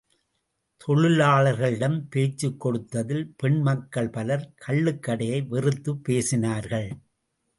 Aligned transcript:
தொழிலாளர்களிடம் 0.77 1.99
பேச்சுக் 2.09 2.65
கொடுத்ததில் 2.65 3.33
பெண் 3.37 3.61
மக்கள் 3.61 4.09
பலர் 4.09 4.53
கள்ளுக் 4.55 5.03
கடையை 5.03 5.41
வெறுத்துப் 5.41 6.01
பேசினார்கள். 6.09 6.89